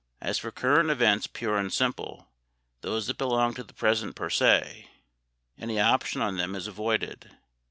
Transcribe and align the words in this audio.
As 0.19 0.39
for 0.39 0.49
current 0.49 0.89
events 0.89 1.27
pure 1.27 1.57
and 1.59 1.71
simple, 1.71 2.27
those 2.79 3.05
that 3.05 3.19
belong 3.19 3.53
to 3.53 3.63
the 3.63 3.71
present 3.71 4.15
per 4.15 4.31
se, 4.31 4.89
any 5.59 5.79
option 5.79 6.23
on 6.23 6.37
them 6.37 6.55
is 6.55 6.65
avoided. 6.65 7.37